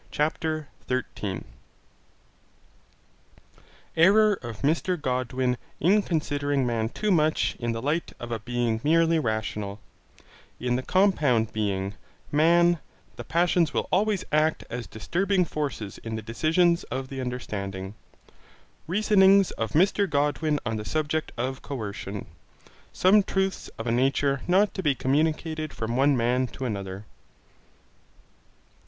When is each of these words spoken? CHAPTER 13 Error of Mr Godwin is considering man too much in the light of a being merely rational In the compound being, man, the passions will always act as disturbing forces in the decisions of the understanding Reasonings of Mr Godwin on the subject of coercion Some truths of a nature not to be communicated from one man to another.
CHAPTER 0.09 0.67
13 0.87 1.45
Error 3.95 4.33
of 4.41 4.63
Mr 4.63 4.99
Godwin 4.99 5.57
is 5.79 6.03
considering 6.05 6.65
man 6.65 6.89
too 6.89 7.11
much 7.11 7.55
in 7.59 7.71
the 7.73 7.83
light 7.83 8.11
of 8.19 8.31
a 8.31 8.39
being 8.39 8.81
merely 8.83 9.19
rational 9.19 9.79
In 10.59 10.75
the 10.75 10.81
compound 10.81 11.53
being, 11.53 11.93
man, 12.31 12.79
the 13.15 13.23
passions 13.23 13.75
will 13.75 13.87
always 13.91 14.25
act 14.31 14.63
as 14.71 14.87
disturbing 14.87 15.45
forces 15.45 15.99
in 15.99 16.15
the 16.15 16.23
decisions 16.23 16.83
of 16.85 17.09
the 17.09 17.21
understanding 17.21 17.93
Reasonings 18.87 19.51
of 19.51 19.73
Mr 19.73 20.09
Godwin 20.09 20.59
on 20.65 20.77
the 20.77 20.83
subject 20.83 21.31
of 21.37 21.61
coercion 21.61 22.25
Some 22.91 23.21
truths 23.21 23.67
of 23.77 23.85
a 23.85 23.91
nature 23.91 24.41
not 24.47 24.73
to 24.73 24.81
be 24.81 24.95
communicated 24.95 25.71
from 25.75 25.95
one 25.95 26.17
man 26.17 26.47
to 26.47 26.65
another. 26.65 27.05